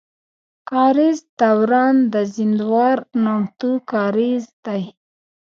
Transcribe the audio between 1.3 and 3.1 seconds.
دوران د زينداور